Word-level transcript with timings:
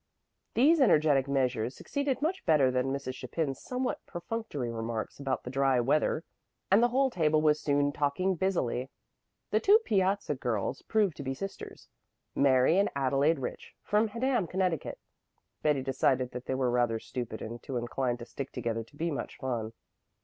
These 0.55 0.81
energetic 0.81 1.27
measures 1.27 1.75
succeeded 1.75 2.23
much 2.23 2.43
better 2.43 2.71
than 2.71 2.87
Mrs. 2.91 3.13
Chapin's 3.13 3.61
somewhat 3.61 4.03
perfunctory 4.07 4.71
remarks 4.71 5.19
about 5.19 5.43
the 5.43 5.51
dry 5.51 5.79
weather, 5.79 6.23
and 6.71 6.81
the 6.81 6.87
whole 6.87 7.11
table 7.11 7.39
was 7.39 7.61
soon 7.61 7.91
talking 7.91 8.33
busily. 8.33 8.89
The 9.51 9.59
two 9.59 9.77
piazza 9.85 10.33
girls 10.33 10.81
proved 10.81 11.15
to 11.17 11.23
be 11.23 11.35
sisters, 11.35 11.87
Mary 12.33 12.79
and 12.79 12.89
Adelaide 12.95 13.37
Rich, 13.37 13.75
from 13.83 14.07
Haddam, 14.07 14.47
Connecticut. 14.47 14.97
Betty 15.61 15.83
decided 15.83 16.31
that 16.31 16.47
they 16.47 16.55
were 16.55 16.71
rather 16.71 16.97
stupid 16.97 17.39
and 17.39 17.61
too 17.61 17.77
inclined 17.77 18.17
to 18.17 18.25
stick 18.25 18.51
together 18.51 18.83
to 18.83 18.95
be 18.95 19.11
much 19.11 19.37
fun. 19.37 19.71